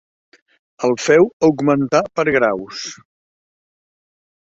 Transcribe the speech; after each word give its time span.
El 0.87 0.95
feu 1.07 1.27
augmentar 1.47 2.01
per 2.21 2.25
graus. 2.37 2.81